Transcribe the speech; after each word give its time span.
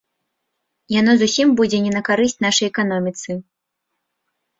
Яно 0.99 1.11
зусім 1.19 1.47
будзе 1.59 1.77
не 1.87 1.91
на 1.97 2.01
карысць 2.07 2.37
нашай 2.45 2.67
эканоміцы. 2.73 3.37